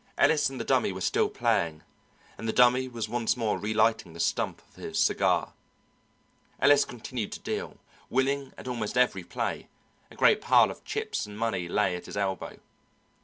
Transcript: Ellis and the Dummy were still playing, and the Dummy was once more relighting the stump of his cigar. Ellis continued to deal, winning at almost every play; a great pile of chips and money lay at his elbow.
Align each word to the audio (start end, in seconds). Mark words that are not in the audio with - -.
Ellis 0.17 0.49
and 0.49 0.59
the 0.59 0.63
Dummy 0.65 0.91
were 0.91 0.99
still 1.01 1.29
playing, 1.29 1.83
and 2.35 2.47
the 2.49 2.53
Dummy 2.53 2.87
was 2.87 3.07
once 3.07 3.37
more 3.37 3.59
relighting 3.59 4.13
the 4.13 4.19
stump 4.19 4.59
of 4.67 4.73
his 4.73 4.97
cigar. 4.99 5.53
Ellis 6.59 6.85
continued 6.85 7.31
to 7.33 7.39
deal, 7.39 7.77
winning 8.09 8.51
at 8.57 8.67
almost 8.67 8.97
every 8.97 9.23
play; 9.23 9.67
a 10.09 10.15
great 10.15 10.41
pile 10.41 10.71
of 10.71 10.83
chips 10.83 11.27
and 11.27 11.37
money 11.37 11.67
lay 11.67 11.95
at 11.95 12.07
his 12.07 12.17
elbow. 12.17 12.57